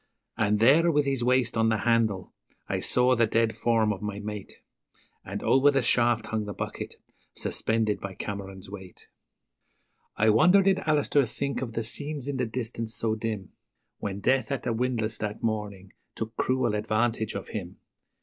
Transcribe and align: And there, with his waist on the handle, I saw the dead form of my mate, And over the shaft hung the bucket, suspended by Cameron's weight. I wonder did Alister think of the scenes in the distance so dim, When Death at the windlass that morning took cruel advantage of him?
And 0.35 0.57
there, 0.57 0.91
with 0.91 1.05
his 1.05 1.23
waist 1.23 1.55
on 1.55 1.69
the 1.69 1.77
handle, 1.77 2.33
I 2.67 2.79
saw 2.79 3.15
the 3.15 3.27
dead 3.27 3.55
form 3.55 3.93
of 3.93 4.01
my 4.01 4.17
mate, 4.17 4.59
And 5.23 5.43
over 5.43 5.69
the 5.69 5.83
shaft 5.83 6.25
hung 6.25 6.45
the 6.45 6.55
bucket, 6.55 6.95
suspended 7.35 7.99
by 7.99 8.15
Cameron's 8.15 8.67
weight. 8.67 9.09
I 10.17 10.31
wonder 10.31 10.63
did 10.63 10.79
Alister 10.87 11.23
think 11.27 11.61
of 11.61 11.73
the 11.73 11.83
scenes 11.83 12.27
in 12.27 12.37
the 12.37 12.47
distance 12.47 12.95
so 12.95 13.13
dim, 13.13 13.51
When 13.99 14.21
Death 14.21 14.51
at 14.51 14.63
the 14.63 14.73
windlass 14.73 15.19
that 15.19 15.43
morning 15.43 15.93
took 16.15 16.35
cruel 16.35 16.73
advantage 16.73 17.35
of 17.35 17.49
him? 17.49 17.77